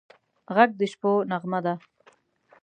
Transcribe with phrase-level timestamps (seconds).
[0.55, 1.73] غږ د شپو نغمه ده